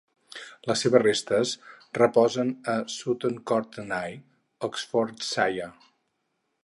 Les 0.69 0.79
seves 0.85 1.01
restes 1.03 1.51
reposen 1.99 2.53
a 2.73 2.77
Sutton 2.95 3.37
Courtenay, 3.53 4.17
Oxfordshire. 4.71 5.69